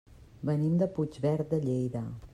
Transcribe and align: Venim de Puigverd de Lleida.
Venim 0.49 0.79
de 0.83 0.87
Puigverd 0.95 1.53
de 1.53 1.63
Lleida. 1.67 2.07